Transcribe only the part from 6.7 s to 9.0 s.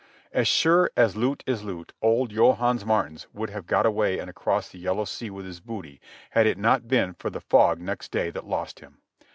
been for the fog next day that lost him.